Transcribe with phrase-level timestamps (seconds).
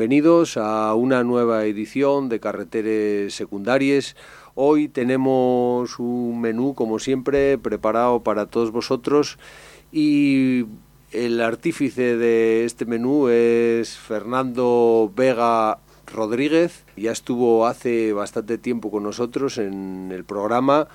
[0.00, 4.16] Bienvenidos a una nueva edición de Carreteres Secundarias.
[4.54, 9.38] Hoy tenemos un menú, como siempre, preparado para todos vosotros
[9.92, 10.64] y
[11.12, 16.86] el artífice de este menú es Fernando Vega Rodríguez.
[16.96, 20.88] Ya estuvo hace bastante tiempo con nosotros en el programa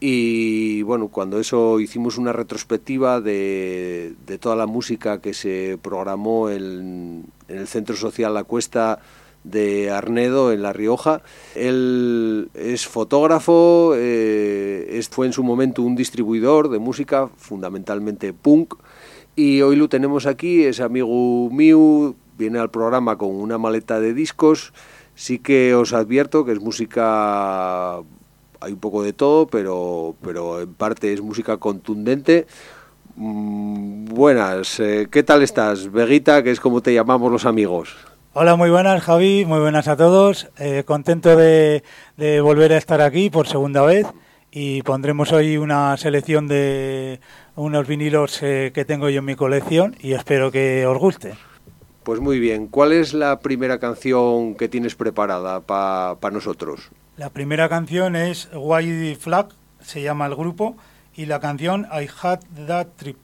[0.00, 6.50] y bueno, cuando eso hicimos una retrospectiva de, de toda la música que se programó
[6.50, 9.00] en, en, el Centro Social La Cuesta
[9.42, 11.22] de Arnedo, en La Rioja.
[11.54, 18.74] Él es fotógrafo, eh, es, fue en su momento un distribuidor de música, fundamentalmente punk,
[19.34, 24.14] y hoy lo tenemos aquí, es amigo mío, viene al programa con una maleta de
[24.14, 24.72] discos.
[25.14, 28.00] Sí que os advierto que es música
[28.60, 32.46] hay un poco de todo, pero, pero en parte es música contundente.
[33.16, 35.90] Mm, buenas, eh, ¿qué tal estás?
[35.90, 37.96] Veguita, que es como te llamamos los amigos.
[38.34, 40.48] Hola, muy buenas Javi, muy buenas a todos.
[40.58, 41.82] Eh, contento de,
[42.16, 44.06] de, volver a estar aquí por segunda vez
[44.52, 47.20] y pondremos hoy una selección de
[47.56, 51.34] unos vinilos eh, que tengo yo en mi colección y espero que os guste.
[52.04, 56.90] Pues muy bien, ¿cuál es la primera canción que tienes preparada para pa nosotros?
[57.18, 59.48] La primera canción es White Flag,
[59.80, 60.76] se llama el grupo,
[61.16, 63.16] y la canción I Had That Trip.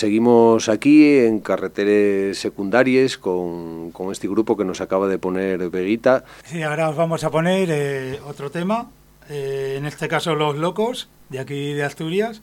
[0.00, 6.24] Seguimos aquí en carreteres secundarias con, con, este grupo que nos acaba de poner Veguita.
[6.44, 8.88] Sí, ahora os vamos a poner eh, otro tema,
[9.28, 12.40] eh, en este caso Los Locos, de aquí de Asturias.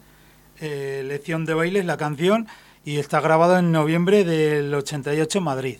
[0.62, 2.48] eh, Lección de Bailes, la canción,
[2.86, 5.78] y está grabado en noviembre del 88 en Madrid.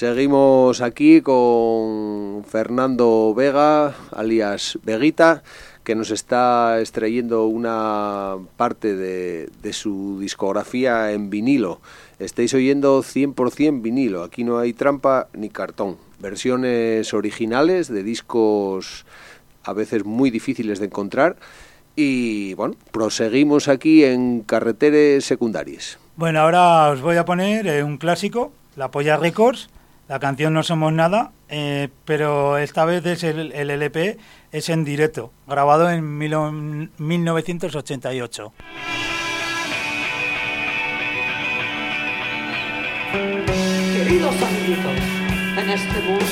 [0.00, 5.42] Seguimos aquí con Fernando Vega, alias Veguita,
[5.84, 11.82] que nos está extrayendo una parte de, su discografía en vinilo.
[12.18, 15.98] Estáis oyendo 100% vinilo, aquí no hay trampa ni cartón.
[16.18, 19.04] Versiones originales de discos
[19.64, 21.36] a veces muy difíciles de encontrar.
[21.94, 25.98] Y bueno, proseguimos aquí en carreteres secundarias.
[26.16, 29.68] Bueno, ahora os voy a poner eh, un clásico, La Polla Records
[30.10, 34.18] la canción No Somos Nada, eh, pero esta vez es el, el, LP
[34.50, 38.52] es en directo, grabado en 1988.
[43.92, 44.98] Queridos amiguitos,
[45.58, 46.24] en este mundo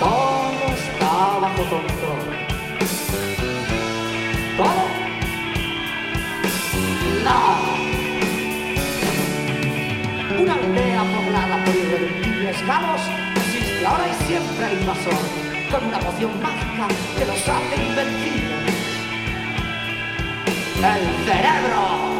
[0.00, 2.18] todo está bajo control.
[4.56, 4.88] Todo,
[7.22, 7.56] nada.
[10.40, 13.00] Una aldea poblada por irreductibles galos,
[13.36, 15.14] existe ahora y siempre el invasor,
[15.70, 18.74] con una poción mágica que los hace invencibles.
[20.76, 22.15] El cerebro.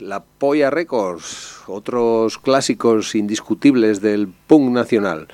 [0.00, 5.28] La Polla Records, otros clásicos indiscutibles del punk nacional.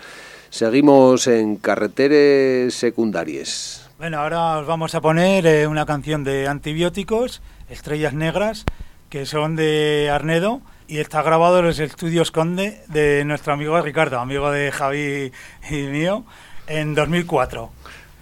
[0.50, 3.88] Seguimos en carreteres secundarias.
[3.98, 8.64] Bueno, ahora os vamos a poner eh, una canción de antibióticos, Estrellas Negras,
[9.08, 14.20] que son de Arnedo y está grabado en los estudios Conde de nuestro amigo Ricardo,
[14.20, 15.32] amigo de Javi
[15.70, 16.24] y mío,
[16.66, 17.70] en 2004.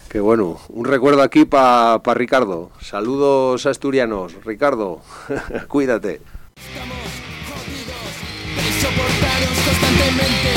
[0.08, 2.70] Que bueno, un recuerdo aquí para Ricardo.
[2.80, 4.44] Saludos asturianos.
[4.44, 5.02] Ricardo,
[5.68, 6.20] cuídate.
[6.54, 7.10] Estamos
[7.50, 8.10] jodidos
[8.54, 10.54] de soportaros constantemente.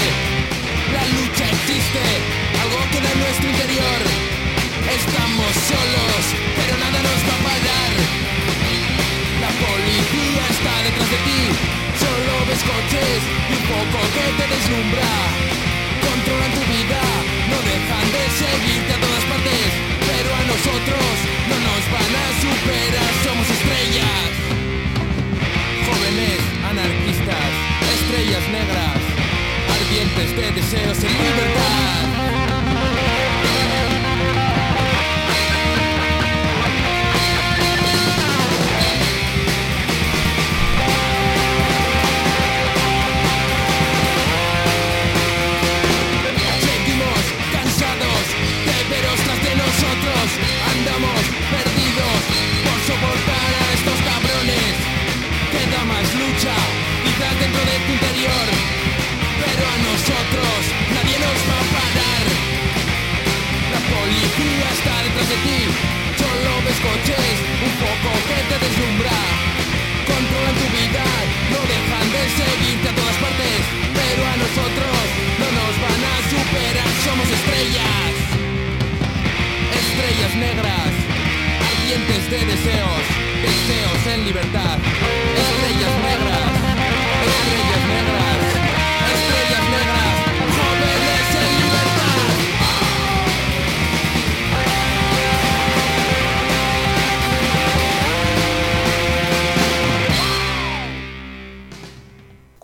[0.93, 2.05] La lucha existe,
[2.61, 3.99] algo queda en nuestro interior.
[4.93, 6.21] Estamos solos,
[6.53, 7.93] pero nada nos va a parar.
[9.41, 11.41] La policía está detrás de ti,
[11.97, 15.11] solo ves coches y un poco que te deslumbra.
[16.05, 17.01] Controlan tu vida,
[17.49, 19.69] no dejan de seguirte a todas partes,
[20.05, 21.13] pero a nosotros
[21.49, 23.06] no nos van a superar,
[28.49, 29.01] negras,
[29.81, 31.86] ardientes de deseos en libertad.
[65.27, 69.11] Solo ves coches, un poco que te deslumbra.
[70.07, 71.03] Controlan tu vida,
[71.51, 73.59] no dejan de seguirte a todas partes.
[73.91, 75.03] Pero a nosotros
[75.35, 78.13] no nos van a superar, somos estrellas.
[79.83, 80.91] Estrellas negras,
[81.59, 83.03] ardientes de deseos,
[83.43, 84.79] deseos en libertad.
[84.79, 86.55] Estrellas negras,
[87.35, 88.36] estrellas negras,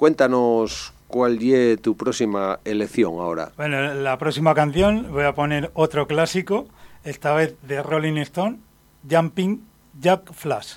[0.04, 3.54] Cuéntanos cuál es tu próxima elección ahora.
[3.56, 6.68] Bueno, la próxima canción voy a poner otro clásico,
[7.06, 8.60] esta vez de Rolling Stone,
[9.10, 9.64] Jumping
[10.02, 10.74] Jack Flash.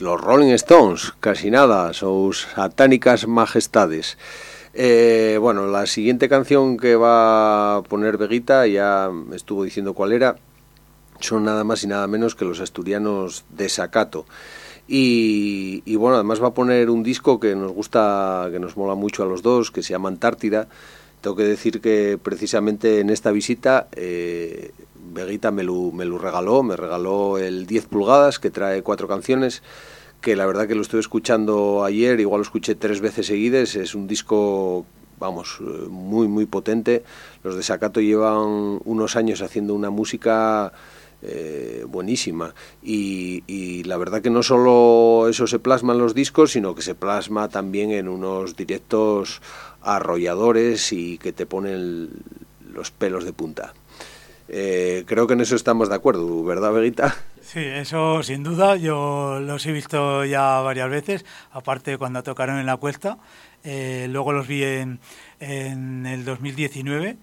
[0.00, 4.18] Los Rolling Stones, casi nada, sus satánicas majestades.
[4.72, 10.36] Eh, bueno, la siguiente canción que va a poner Veguita, ya estuvo diciendo cuál era,
[11.20, 14.26] son nada más y nada menos que los asturianos de Sacato.
[14.88, 18.94] Y, y, bueno, además va a poner un disco que nos gusta, que nos mola
[18.94, 20.68] mucho a los dos, que se llama Antártida.
[21.20, 24.72] Tengo que decir que precisamente en esta visita eh,
[25.52, 29.62] me lo, me regaló, me regaló el 10 pulgadas, que trae cuatro canciones,
[30.20, 33.94] que la verdad que lo estuve escuchando ayer, igual lo escuché tres veces seguidas, es
[33.94, 34.86] un disco,
[35.18, 37.02] vamos, muy, muy potente.
[37.42, 40.72] Los de Sacato llevan unos años haciendo una música
[41.22, 42.54] eh, buenísima.
[42.82, 46.82] Y, y, la verdad que no solo eso se plasma en los discos sino que
[46.82, 49.42] se plasma también en unos directos
[49.82, 52.10] arrolladores y que te ponen
[52.72, 53.74] los pelos de punta.
[54.48, 57.14] Eh, creo que en eso estamos de acuerdo ¿verdad Veguita?
[57.40, 58.76] Sí, eso sin duda.
[58.76, 63.18] Yo los he visto ya varias veces aparte cuando tocaron en la cuesta.
[63.62, 65.00] Eh, luego los vi en,
[65.38, 67.18] en el 2019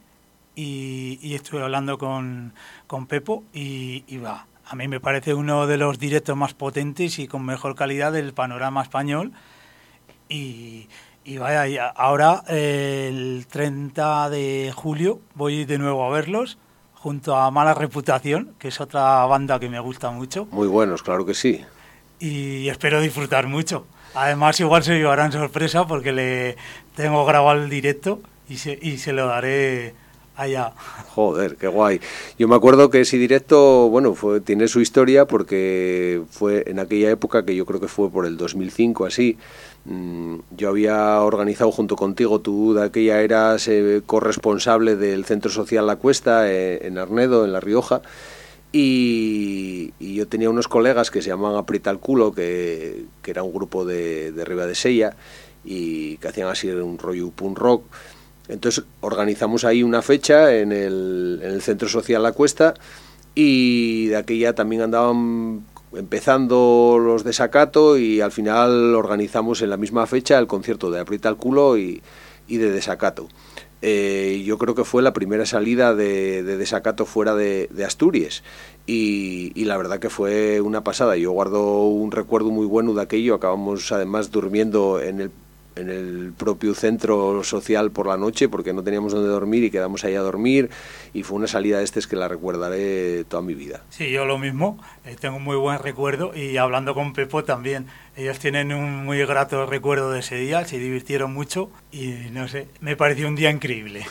[0.57, 2.51] y, y estuve hablando con,
[2.87, 4.47] con Pepo y, y, va.
[4.65, 8.33] A mí me parece uno de los directos más potentes y con mejor calidad del
[8.33, 9.33] panorama español.
[10.27, 10.87] Y,
[11.23, 16.57] y vaya, y ahora eh, el 30 de julio voy de nuevo a verlos
[16.95, 20.47] junto a Mala Reputación, que es otra banda que me gusta mucho.
[20.49, 21.63] Muy buenos, claro que sí.
[22.19, 23.85] Y espero disfrutar mucho.
[24.15, 26.57] Además, igual se llevarán sorpresa porque le
[26.95, 29.93] tengo grabado el directo y se, y se lo daré
[31.15, 31.99] Joder, qué guay.
[32.37, 37.09] Yo me acuerdo que ese directo, bueno, fue, tiene su historia porque fue en aquella
[37.09, 39.37] época que yo creo que fue por el 2005 así.
[39.85, 43.67] Mm, yo había organizado junto contigo, tú de aquella eras
[44.05, 48.01] corresponsable del Centro Social La Cuesta eh, en Arnedo, en La Rioja.
[48.71, 53.41] Y, y, yo tenía unos colegas que se llamaban Aprieta el Culo, que, que era
[53.41, 55.15] un grupo de, de Riva de Sella
[55.63, 57.83] y que hacían así un rollo punk rock.
[58.49, 62.73] Entonces organizamos ahí una fecha en el, en el Centro Social La Cuesta
[63.35, 69.77] y de aquella también andaban empezando los de Sacato y al final organizamos en la
[69.77, 72.01] misma fecha el concierto de Aprieta el culo y,
[72.47, 73.27] de Desacato.
[73.83, 78.43] Eh, yo creo que fue la primera salida de, de Desacato fuera de, de Asturias
[78.87, 81.15] y, y, la verdad que fue una pasada.
[81.15, 83.35] Yo guardo un recuerdo muy bueno de aquello.
[83.35, 85.31] Acabamos además durmiendo en el
[85.77, 90.03] en el propio centro social por la noche porque no teníamos donde dormir y quedamos
[90.03, 90.69] ahí a dormir
[91.13, 93.81] y fue una salida de este que la recordaré toda mi vida.
[93.89, 97.87] Sí, yo lo mismo, eh, tengo un muy buen recuerdo y hablando con Pepo también,
[98.15, 102.67] ellos tienen un muy grato recuerdo de ese día, se divirtieron mucho y no sé,
[102.81, 104.05] me pareció un día increíble.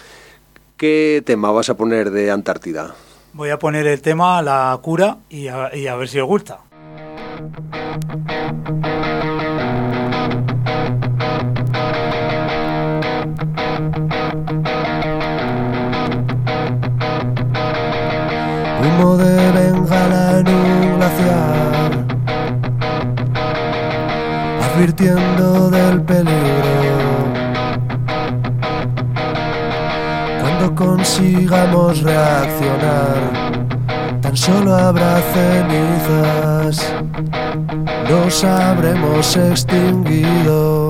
[0.76, 2.94] ¿Qué tema vas a poner de Antártida?
[3.32, 6.60] Voy a poner el tema La cura y a, y a ver si os gusta.
[18.96, 21.02] De bengala en un
[24.62, 26.96] advirtiendo del peligro.
[30.40, 33.16] Cuando consigamos reaccionar,
[34.22, 36.94] tan solo habrá cenizas,
[38.08, 40.85] nos habremos extinguido.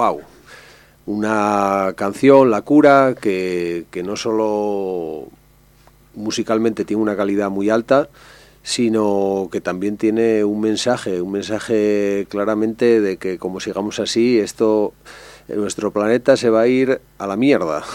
[0.00, 0.20] wow.
[1.04, 5.28] Una canción, La Cura, que, que no solo
[6.14, 8.08] musicalmente tiene una calidad muy alta,
[8.62, 14.94] sino que también tiene un mensaje, un mensaje claramente de que como sigamos así, esto,
[15.48, 17.82] eh, nuestro planeta se va a ir a la mierda.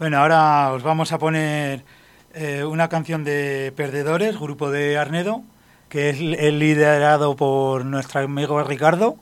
[0.00, 1.84] Bueno, ahora os vamos a poner
[2.32, 5.42] eh, una canción de Perdedores, grupo de Arnedo,
[5.90, 9.18] que es, es liderado por nuestro amigo Ricardo.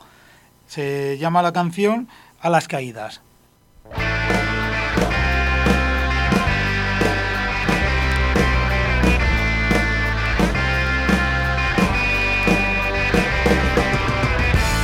[0.69, 2.09] Se llama la canción
[2.41, 3.23] A las Caídas.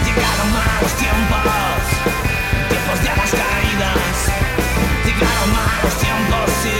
[0.06, 1.42] Llegaron malos tiempos,
[2.70, 4.16] tiempos de a las caídas.
[5.04, 6.78] Llegaron malos tiempos, sí.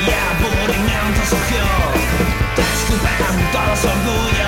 [0.00, 1.66] Y apuramiento sucio,
[2.56, 4.45] te escupen todos orgullo.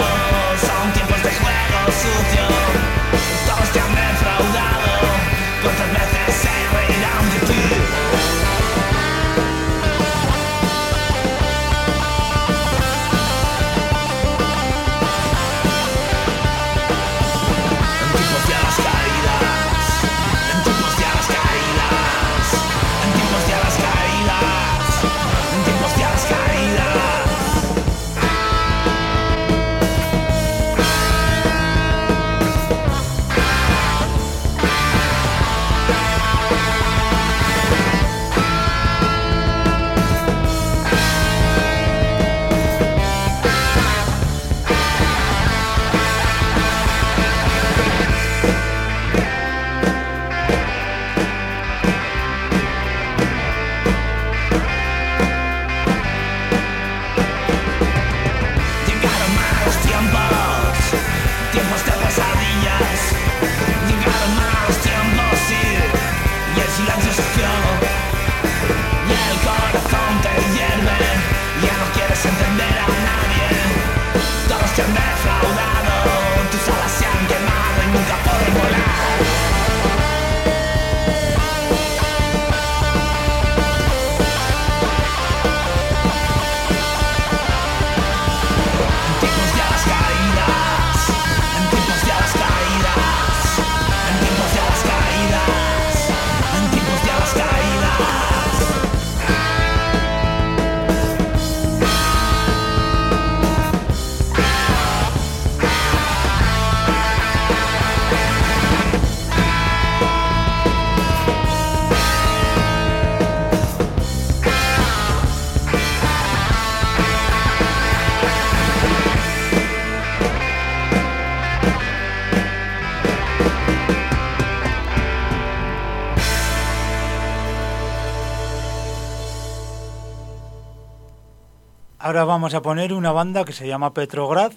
[132.08, 134.52] Ahora vamos a poner una banda que se llama Petrograd,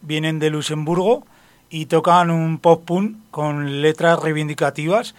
[0.00, 1.24] vienen de Luxemburgo
[1.70, 5.14] y tocan un pop punk con letras reivindicativas.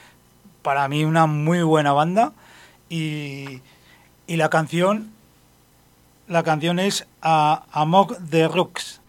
[0.64, 2.34] Para mí una muy buena banda
[2.90, 3.62] y,
[4.28, 5.14] y la canción
[6.28, 9.00] la canción es a Amok de Rocks.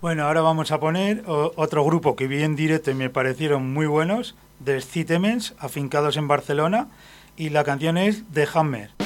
[0.00, 3.86] Bueno, ahora vamos a poner otro grupo que vi en directo y me parecieron muy
[3.86, 6.88] buenos, de Citemens, afincados en Barcelona,
[7.36, 8.99] y la canción es The Hammer.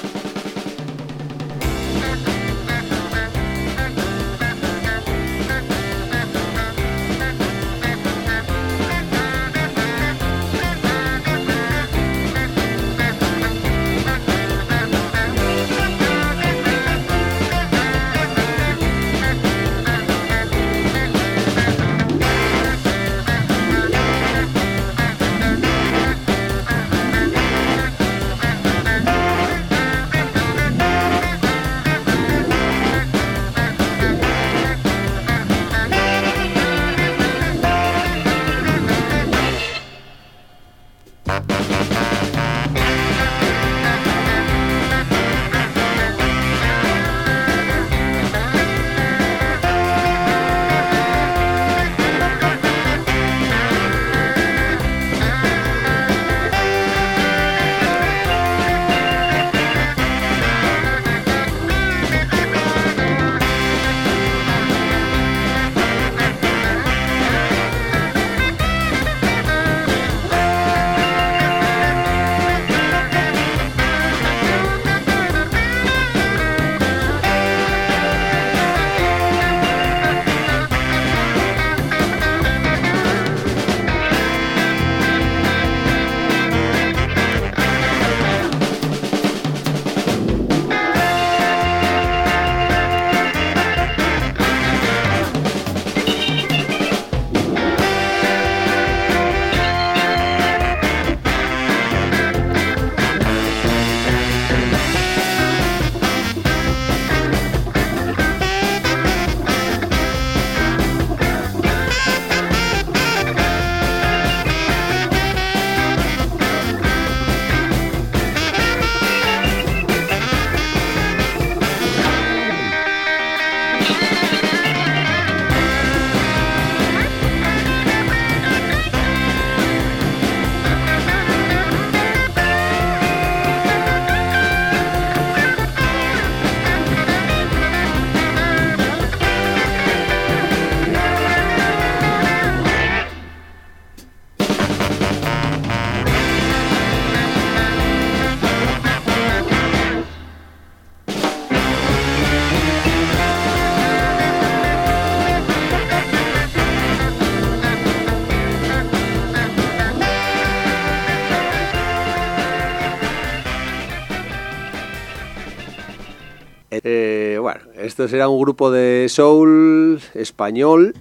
[167.95, 170.97] Esto será un grupo de soul español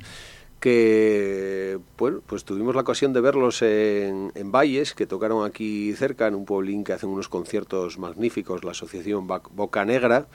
[0.59, 6.35] que bueno, pues tuvimos la ocasión de verlos en, Valles, que tocaron aquí cerca, en
[6.35, 10.27] un pueblín que hacen unos conciertos magníficos, la asociación Boca Negra.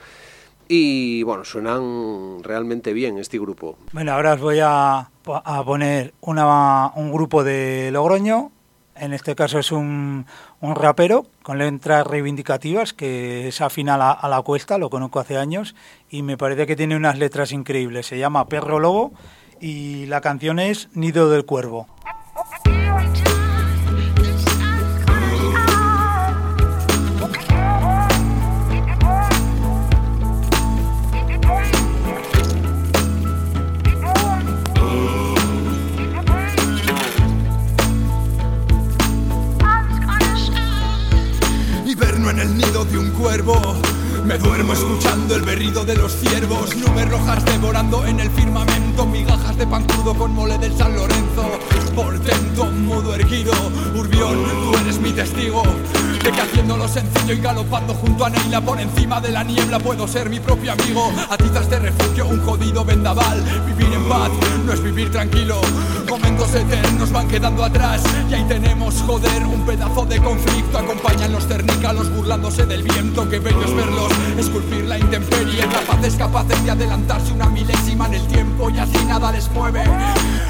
[0.67, 3.77] Y bueno, suenan realmente bien este grupo.
[3.93, 8.51] Bueno, ahora os voy a, a poner una, un grupo de Logroño.
[8.97, 10.25] En este caso es un,
[10.61, 15.19] un rapero con letras reivindicativas que es afín a la, a la cuesta, lo conozco
[15.19, 15.75] hace años
[16.09, 18.07] y me parece que tiene unas letras increíbles.
[18.07, 19.11] Se llama Perro Lobo
[19.61, 21.87] y la canción es Nido del Cuervo.
[44.23, 46.73] Me duermo escuchando el berrido de los ciervos.
[46.77, 49.05] Nubes rojas devorando en el firmamento.
[49.05, 51.59] Migajas de pan crudo con mole del San Lorenzo.
[51.89, 53.53] Portento, mudo erguido.
[53.95, 55.63] Urbión, tú eres mi testigo.
[56.23, 60.07] De que haciéndolo sencillo y galopando junto a Neila por encima de la niebla puedo
[60.07, 61.11] ser mi propio amigo.
[61.29, 63.41] A tizas de refugio, un jodido vendaval.
[63.65, 64.29] Vivir en paz
[64.65, 65.61] no es vivir tranquilo.
[66.09, 68.01] Momentos eternos van quedando atrás.
[68.29, 70.77] Y ahí tenemos, joder, un pedazo de conflicto.
[70.77, 73.29] Acompañan los cernícalos burlándose del viento.
[73.29, 75.65] Que bello es verlos esculpir la intemperie.
[75.67, 79.83] Capaces, capaces de adelantarse una milésima en el tiempo y así nada les mueve.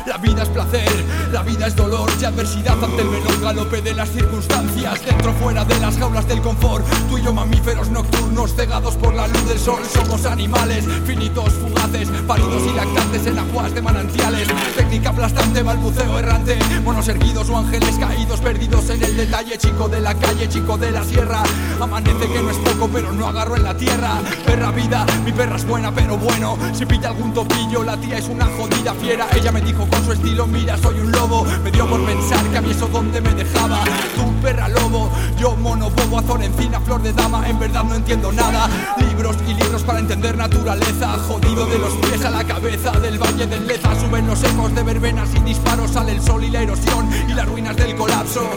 [0.05, 3.93] La vida es placer, la vida es dolor y adversidad ante el veloz galope de
[3.93, 5.05] las circunstancias.
[5.05, 6.85] Dentro, fuera de las jaulas del confort.
[7.09, 12.09] Tú y yo mamíferos nocturnos, cegados por la luz del sol, somos animales finitos, fugaces,
[12.27, 14.47] pálidos y lactantes en aguas de manantiales.
[14.75, 19.57] Técnica aplastante, balbuceo errante, monos erguidos o ángeles caídos, perdidos en el detalle.
[19.57, 21.43] Chico de la calle, chico de la sierra.
[21.79, 24.19] Amanece que no es poco, pero no agarro en la tierra.
[24.45, 26.57] Perra vida, mi perra es buena, pero bueno.
[26.73, 29.27] Si pilla algún topillo, la tía es una jodida fiera.
[29.35, 31.45] Ella me dijo con su estilo, mira, soy un lobo.
[31.63, 33.83] Me dio por pensar que a mí eso donde me dejaba.
[34.15, 37.47] Tú, perra lobo, yo mono bobo, azor encina, flor de dama.
[37.47, 38.69] En verdad no entiendo nada.
[38.97, 41.17] Libros y libros para entender naturaleza.
[41.27, 43.89] Jodido de los pies a la cabeza del valle del Leza.
[43.99, 45.91] Suben los ecos de verbenas y disparos.
[45.91, 48.49] Sale el sol y la erosión y las ruinas del colapso.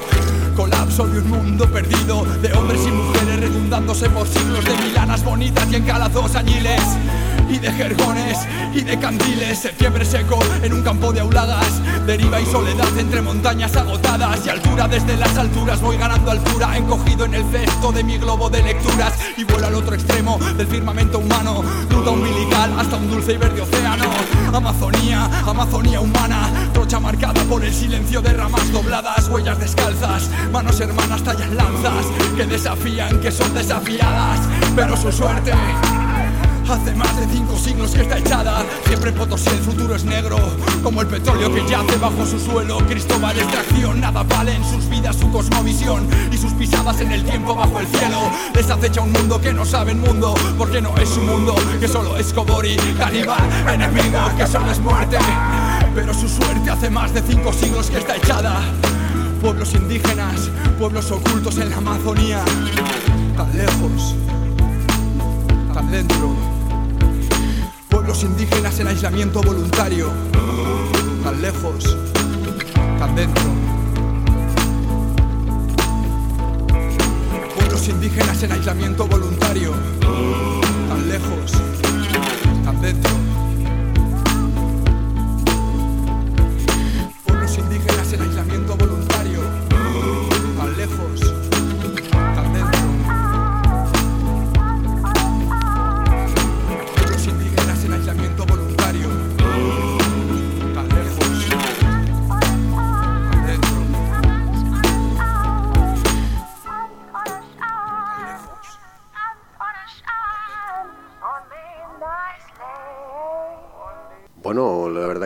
[0.56, 5.66] Colapso de un mundo perdido de hombres y mujeres redundándose por siglos de milanas bonitas
[5.70, 6.82] y en calazos añiles
[7.52, 8.38] y de jergones
[8.74, 9.58] y de candiles.
[9.58, 14.88] Septiembre seco en un campo de aulagas, deriva y soledad entre montañas agotadas y altura
[14.88, 19.12] desde las alturas voy ganando altura, encogido en el cesto de mi globo de lecturas
[19.36, 23.60] y vuelo al otro extremo del firmamento humano, ruta umbilical hasta un dulce y verde
[23.60, 24.04] océano.
[24.52, 31.22] Amazonía, Amazonía humana, trocha marcada por el silencio de ramas dobladas, huellas descalzas, manos hermanas
[31.22, 34.40] tallan lanzas que desafían, que son desafiadas,
[34.74, 35.52] pero su suerte.
[36.68, 38.64] Hace más de cinco siglos que está echada.
[38.86, 40.38] Siempre Potosí el futuro es negro
[40.82, 42.78] Como el petróleo que yace bajo su suelo.
[42.86, 46.08] Cristóbal extracción Nada vale en sus vidas su cosmovisión.
[46.30, 48.18] Y sus pisadas en el tiempo bajo el cielo
[48.54, 52.16] Les acecha un mundo que no saben mundo Porque no es su mundo Que solo
[52.16, 55.18] es Kobori Caníbal, enemigo Que solo es muerte.
[55.94, 58.60] Pero su suerte hace más de cinco siglos que está echada.
[59.42, 60.48] Pueblos indígenas
[60.78, 62.42] Pueblos ocultos en la Amazonía.
[63.36, 64.14] Tan lejos
[65.74, 66.51] Tan dentro
[68.02, 70.10] Pueblos indígenas en aislamiento voluntario,
[71.22, 71.96] tan lejos,
[72.98, 73.44] tan dentro.
[77.54, 79.72] Pueblos indígenas en aislamiento voluntario,
[80.88, 81.52] tan lejos,
[82.64, 83.31] tan dentro.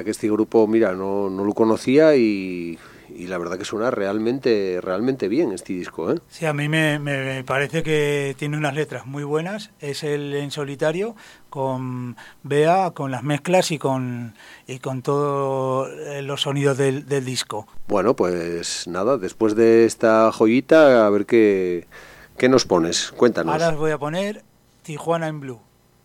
[0.06, 2.78] Que este grupo, mira, no, no lo conocía y,
[3.14, 6.18] y la verdad que suena realmente, realmente bien este disco, ¿eh?
[6.28, 9.70] Sí, a mí me, me- parece que tiene unas letras muy buenas.
[9.80, 11.14] Es el en solitario
[11.50, 14.34] con Bea, con las mezclas y con,
[14.66, 15.90] y con todos
[16.22, 17.66] los sonidos del, del disco.
[17.88, 21.86] Bueno, pues nada, después de esta joyita, a ver qué,
[22.38, 23.12] qué nos pones.
[23.16, 23.52] Cuéntanos.
[23.52, 24.42] Ahora os voy a poner
[24.82, 25.60] Tijuana en Blue,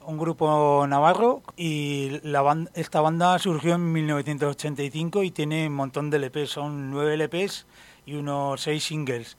[0.05, 6.19] un grupo navarro y la esta banda surgió en 1985 y tiene un montón de
[6.19, 7.65] LPs, son nueve LPs
[8.05, 9.37] y unos seis singles.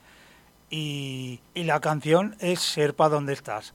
[0.70, 3.74] Y, y la canción es Serpa, ¿dónde estás?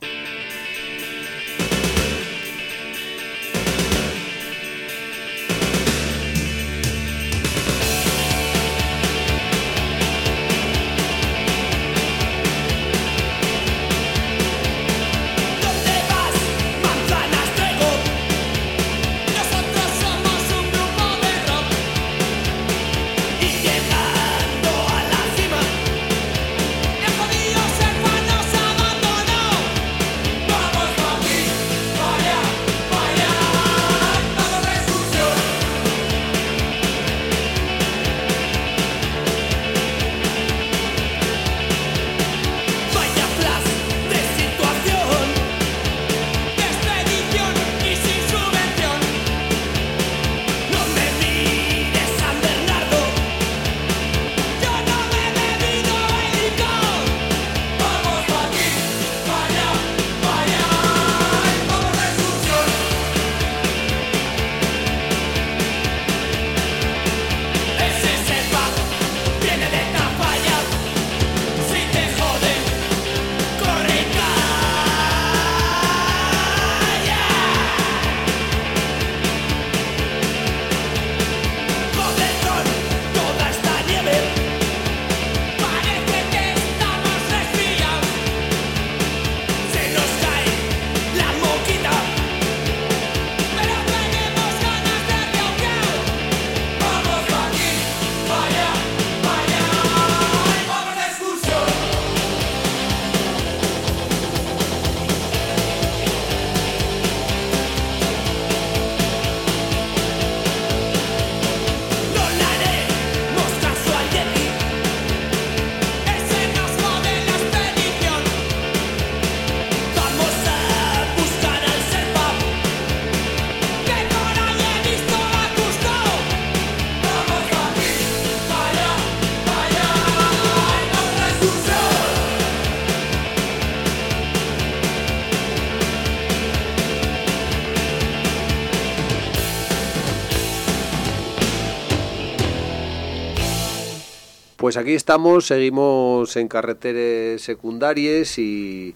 [144.67, 148.95] Pues aquí estamos, seguimos en carreteras secundarias y,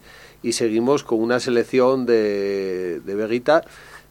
[0.51, 3.63] seguimos con una selección de, de Veguita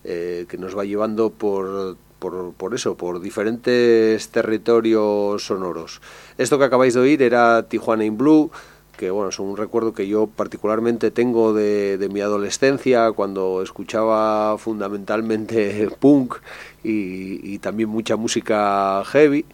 [0.04, 6.00] eh, que nos va llevando por, por, por eso, por diferentes territorios sonoros.
[6.38, 8.50] Esto que acabáis de oír era Tijuana in Blue,
[8.96, 14.56] que bueno, es un recuerdo que yo particularmente tengo de, de mi adolescencia, cuando escuchaba
[14.56, 16.36] fundamentalmente punk
[16.82, 19.44] y, y también mucha música heavy.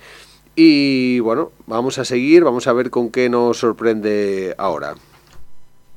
[0.56, 4.94] Y bueno, vamos a seguir, vamos a ver con qué nos sorprende ahora.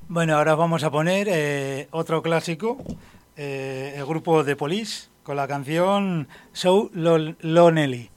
[0.09, 2.77] Bueno, ahora vamos a poner eh, otro clásico,
[3.37, 8.09] eh, el grupo de Police, con la canción So Lon- Lonely.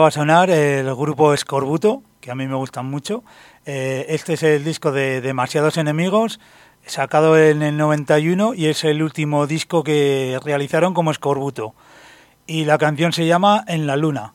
[0.00, 3.22] va a sonar el grupo Escorbuto, que a mí me gustan mucho.
[3.66, 6.40] Eh, este es el disco de Demasiados Enemigos,
[6.86, 11.74] sacado en el 91 y es el último disco que realizaron como Escorbuto.
[12.46, 14.34] Y la canción se llama En la Luna.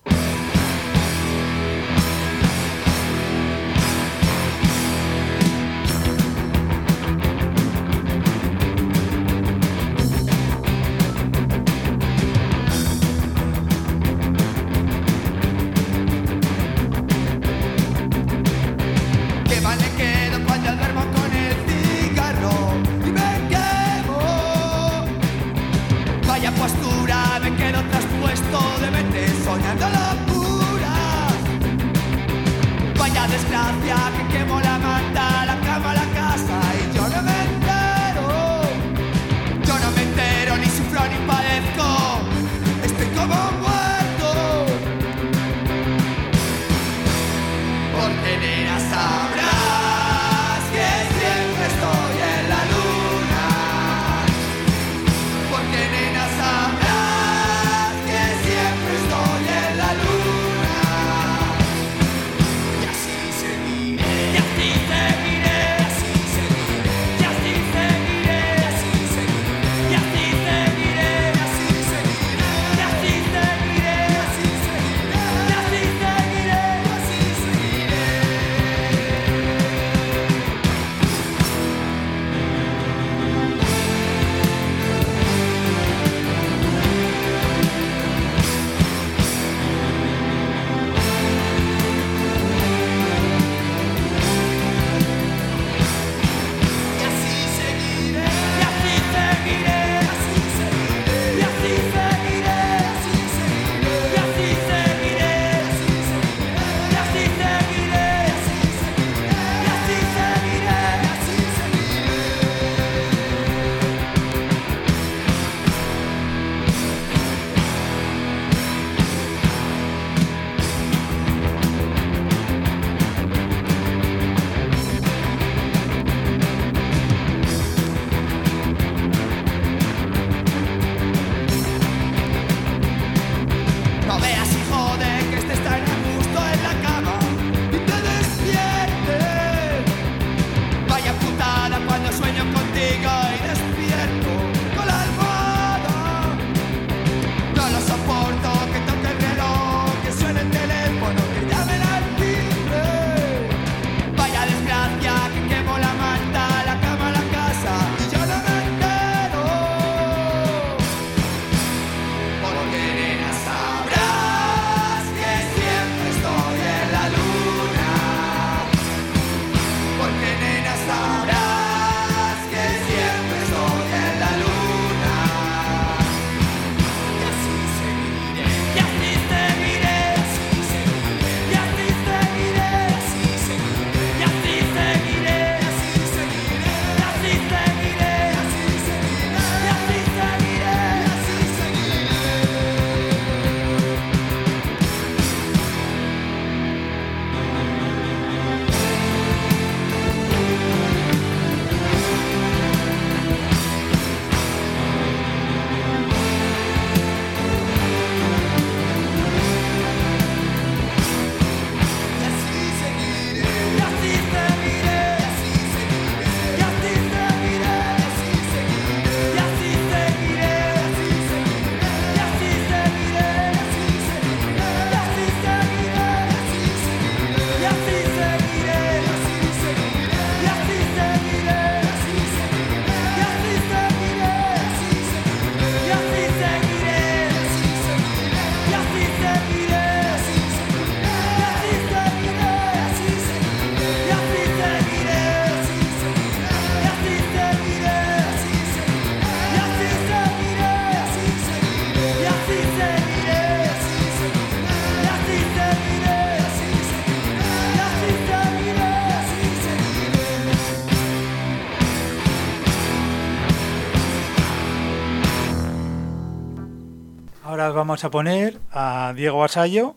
[267.76, 269.96] vamos a poner a Diego Asayo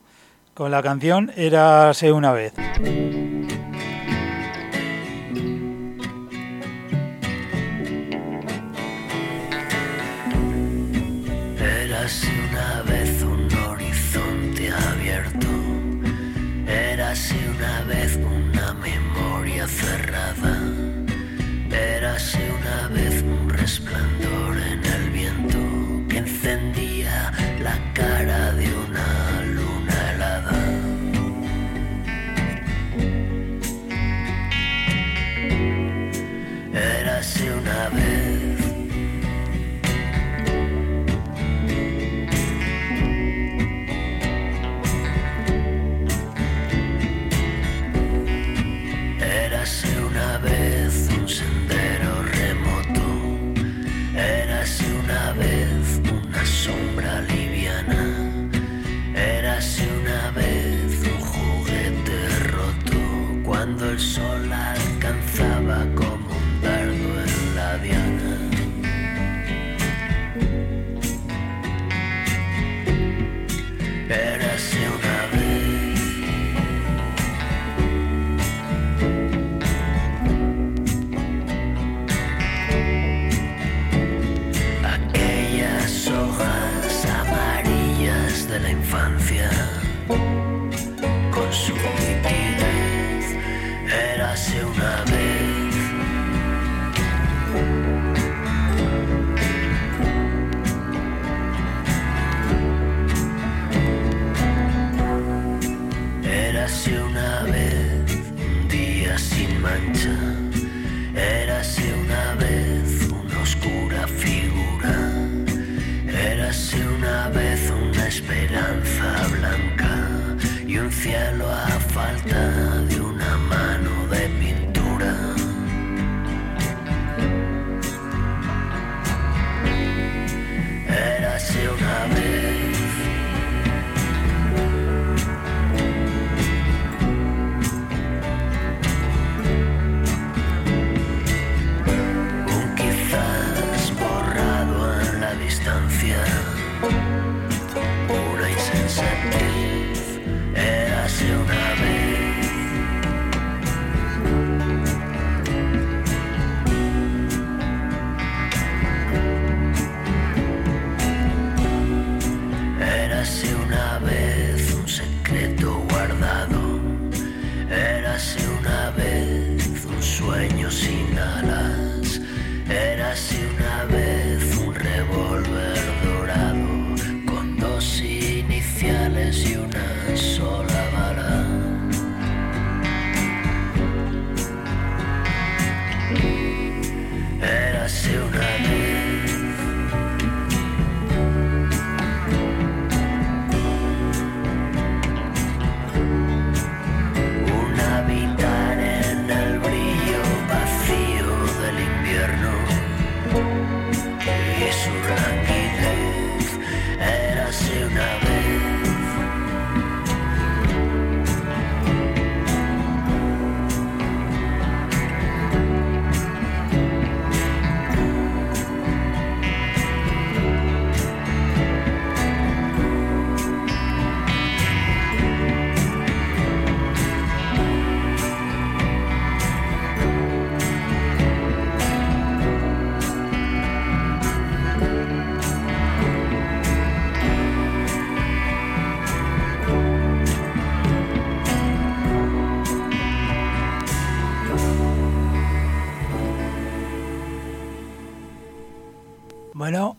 [0.55, 2.53] con la canción Érase una vez.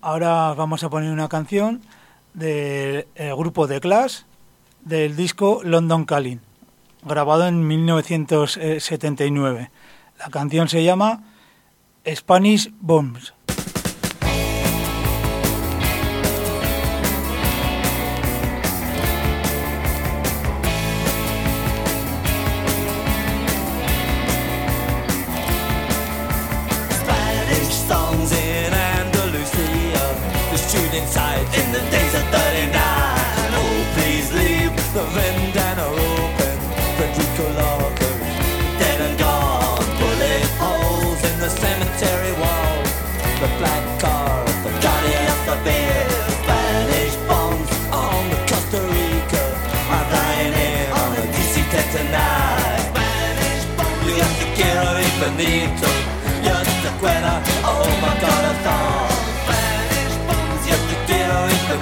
[0.09, 1.83] Ahora vamos a poner una canción
[2.33, 4.21] del eh, grupo The Clash
[4.83, 6.39] del disco London Calling,
[7.03, 9.69] grabado en 1979.
[10.17, 11.25] La canción se llama
[12.07, 13.35] Spanish Bombs.
[31.71, 32.73] The days of 39.
[32.73, 36.55] Oh, please leave the vendana open.
[38.79, 39.85] Dead and gone.
[39.99, 42.77] Bullet holes in the cemetery wall.
[43.41, 44.71] The black car, the
[47.27, 49.43] bombs on the Costa Rica.
[49.93, 50.07] I'm
[51.35, 52.85] DC-10 tonight.
[56.97, 58.59] Bombs, oh my corazón.
[58.89, 59.08] Spanish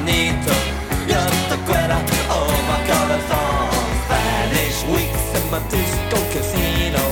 [0.07, 0.53] infinito.
[1.07, 1.95] Yo te quiero,
[2.29, 3.69] oh my corazón.
[4.05, 7.03] Spanish weeks in my disco casino.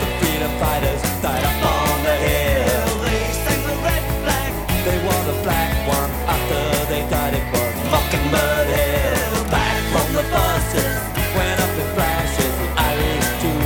[0.00, 2.88] The freedom fighters died up on the hill.
[3.04, 4.52] They sang the red flag.
[4.84, 7.34] They wore the black one after they died.
[7.34, 9.44] It was Mockingbird Hill.
[9.50, 11.00] Back from the buses,
[11.36, 12.54] went up in flashes.
[12.60, 13.60] The Irish too,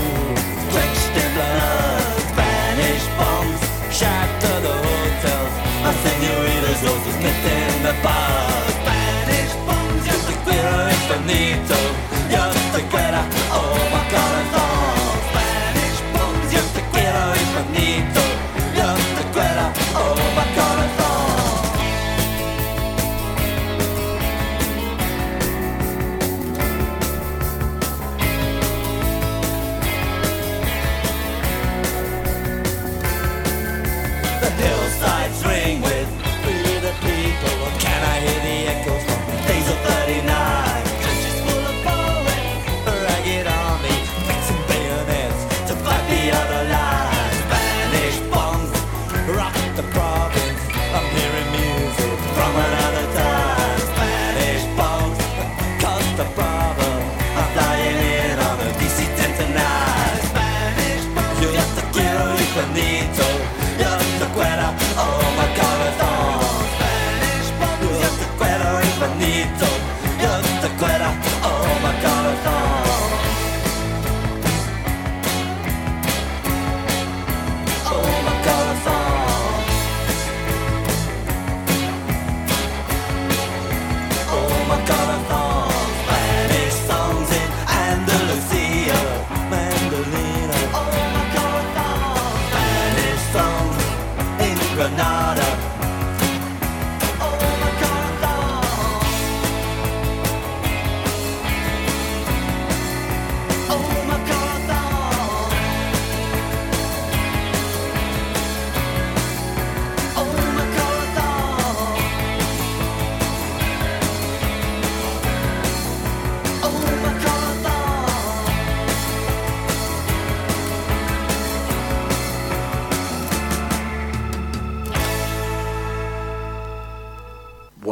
[0.73, 2.03] drenched in blood.
[2.31, 5.55] Spanish bombs shatter the hotels.
[5.83, 8.46] My senoritas roses met in the bar.
[11.27, 11.86] Quiero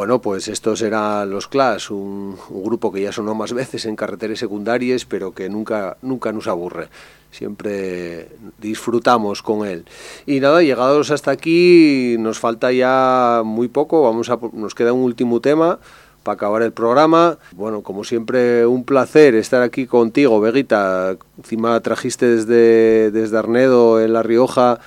[0.05, 4.37] Bueno, pues estos eran los Clash, un, grupo que ya sonó más veces en carreteras
[4.37, 6.89] secundarias, pero que nunca, nunca nos aburre.
[7.31, 8.29] Siempre
[8.59, 9.85] disfrutamos con él.
[10.27, 14.03] Y nada, llegados hasta aquí, nos falta ya muy poco.
[14.03, 15.79] Vamos a, nos queda un último tema
[16.21, 17.39] para acabar el programa.
[17.53, 21.17] Bueno, como siempre, un placer estar aquí contigo, Veguita.
[21.39, 24.79] Encima trajiste desde, desde Arnedo, en La Rioja,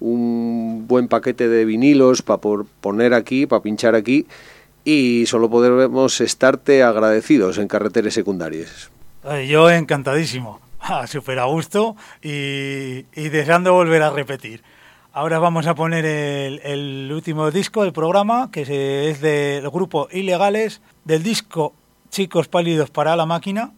[0.00, 2.42] un buen paquete de vinilos para
[2.82, 4.26] poner aquí, para pinchar aquí.
[4.88, 8.88] Y solo podemos estarte agradecidos en carreteras secundarias.
[9.48, 10.60] Yo encantadísimo,
[11.08, 14.62] súper a gusto y, deseando volver a repetir.
[15.12, 21.24] Ahora vamos a poner el, último disco del programa, que es del grupo Ilegales, del
[21.24, 21.74] disco
[22.10, 23.72] Chicos Pálidos para la Máquina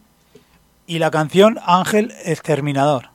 [0.85, 3.09] y la canción Ángel Exterminador.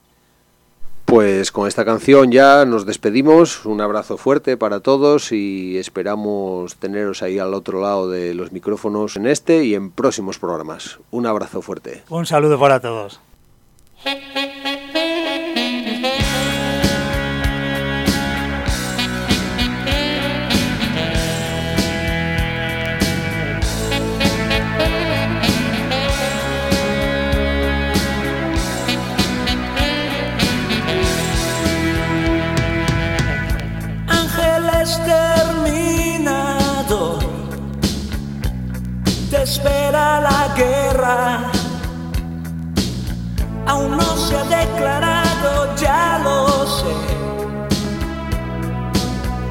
[1.05, 3.65] Pues con esta canción ya nos despedimos.
[3.65, 9.15] Un abrazo fuerte para todos y esperamos teneros ahí al otro lado de los micrófonos
[9.15, 10.99] en este y en próximos programas.
[11.11, 12.03] Un abrazo fuerte.
[12.09, 13.19] Un saludo para todos.
[39.45, 41.51] Espera la guerra.
[43.67, 46.95] Aún no se ha declarado, ya lo sé.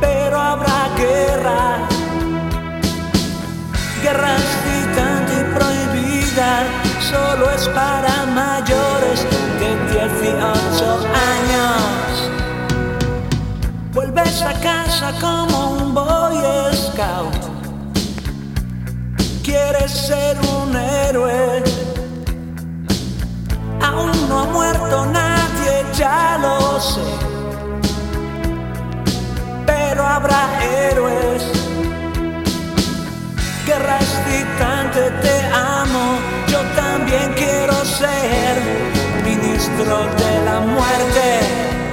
[0.01, 1.79] Pero habrá guerra.
[4.03, 6.51] Guerra excitante y prohibida.
[7.13, 9.19] Solo es para mayores
[9.61, 12.31] de 18 años.
[13.93, 16.37] Vuelves a casa como un boy
[16.75, 17.54] scout
[19.55, 21.63] quieres ser un héroe.
[23.81, 27.07] Aún no ha muerto nadie, ya lo sé.
[29.65, 30.43] Pero habrá
[30.81, 31.43] héroes.
[33.67, 35.37] Guerra excitante, te
[35.81, 36.05] amo.
[36.53, 38.55] Yo también quiero ser
[39.25, 41.84] ministro de la muerte.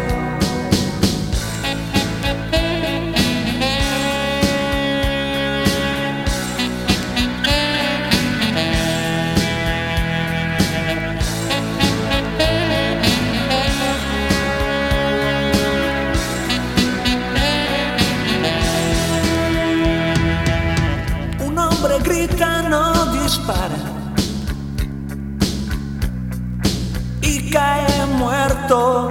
[27.21, 29.09] Y cae muerto.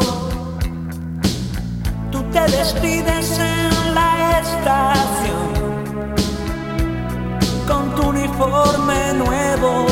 [2.10, 5.50] Tú te despides en la estación
[7.66, 9.86] con tu uniforme nuevo.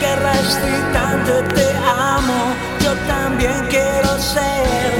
[0.00, 2.40] Guerra excitante, te amo.
[2.84, 4.92] Yo también quiero ser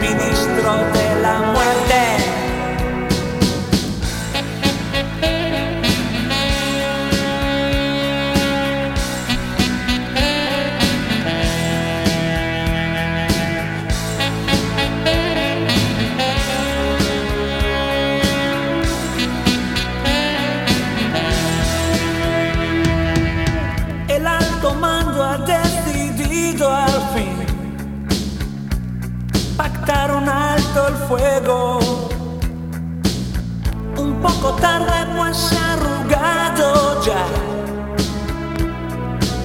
[0.00, 2.21] ministro de la muerte.
[33.98, 37.26] Un poco tarde pues arrugado ya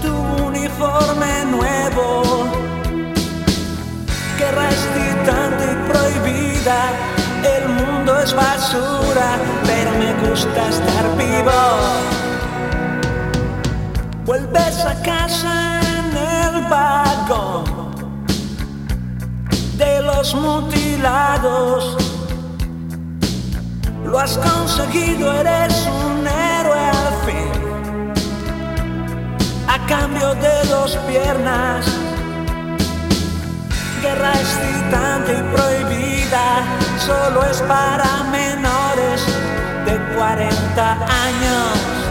[0.02, 0.14] tu
[0.46, 2.24] uniforme nuevo.
[4.40, 6.80] Guerra excitante y prohibida,
[7.44, 11.62] el mundo es basura, pero me gusta estar vivo.
[14.26, 17.77] Vuelves a casa en el vagón
[20.08, 21.98] los mutilados.
[24.06, 27.52] Lo has conseguido, eres un héroe al fin.
[29.68, 31.86] A cambio de dos piernas,
[34.02, 36.46] guerra excitante y prohibida,
[37.06, 39.20] solo es para menores
[39.86, 40.92] de 40
[41.26, 42.07] años.